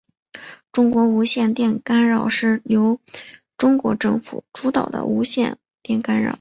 [0.71, 2.99] 中国无线电干扰是由
[3.55, 6.29] 中国政府主导的无线电干扰。